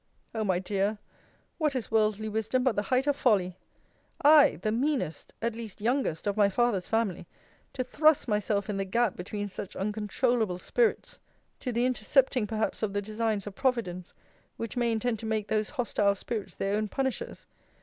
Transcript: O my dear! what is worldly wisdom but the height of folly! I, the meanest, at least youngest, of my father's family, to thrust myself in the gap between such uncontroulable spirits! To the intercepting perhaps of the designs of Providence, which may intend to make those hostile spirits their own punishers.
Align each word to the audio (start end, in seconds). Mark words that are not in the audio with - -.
O 0.33 0.43
my 0.43 0.57
dear! 0.57 0.97
what 1.59 1.75
is 1.75 1.91
worldly 1.91 2.27
wisdom 2.27 2.63
but 2.63 2.75
the 2.75 2.81
height 2.89 3.05
of 3.05 3.15
folly! 3.15 3.55
I, 4.23 4.55
the 4.63 4.71
meanest, 4.71 5.35
at 5.43 5.55
least 5.55 5.79
youngest, 5.79 6.25
of 6.25 6.35
my 6.35 6.49
father's 6.49 6.87
family, 6.87 7.27
to 7.73 7.83
thrust 7.83 8.27
myself 8.27 8.67
in 8.67 8.77
the 8.77 8.83
gap 8.83 9.15
between 9.15 9.47
such 9.47 9.75
uncontroulable 9.75 10.57
spirits! 10.59 11.19
To 11.59 11.71
the 11.71 11.85
intercepting 11.85 12.47
perhaps 12.47 12.81
of 12.81 12.93
the 12.93 13.01
designs 13.03 13.45
of 13.45 13.53
Providence, 13.53 14.15
which 14.57 14.75
may 14.75 14.91
intend 14.91 15.19
to 15.19 15.27
make 15.27 15.49
those 15.49 15.69
hostile 15.69 16.15
spirits 16.15 16.55
their 16.55 16.73
own 16.75 16.87
punishers. 16.87 17.45